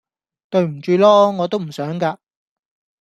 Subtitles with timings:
[0.49, 1.35] 對唔住囉！
[1.35, 2.17] 我都唔想架